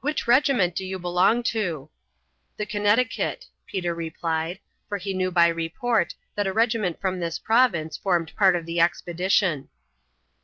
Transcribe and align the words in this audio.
"Which 0.00 0.26
regiment 0.26 0.74
do 0.74 0.84
you 0.84 0.98
belong 0.98 1.44
to?" 1.54 1.88
"The 2.56 2.66
Connecticut," 2.66 3.46
Peter 3.64 3.94
replied, 3.94 4.58
for 4.88 4.98
he 4.98 5.14
knew 5.14 5.30
by 5.30 5.46
report 5.46 6.16
that 6.34 6.48
a 6.48 6.52
regiment 6.52 7.00
from 7.00 7.20
this 7.20 7.38
province 7.38 7.96
formed 7.96 8.34
part 8.34 8.56
of 8.56 8.66
the 8.66 8.80
expedition. 8.80 9.68